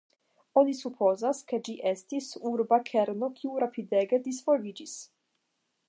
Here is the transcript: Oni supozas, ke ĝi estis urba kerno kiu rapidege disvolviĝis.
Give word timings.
Oni 0.61 0.71
supozas, 0.77 1.41
ke 1.51 1.59
ĝi 1.67 1.75
estis 1.91 2.31
urba 2.53 2.81
kerno 2.91 3.31
kiu 3.41 3.63
rapidege 3.65 4.21
disvolviĝis. 4.31 4.99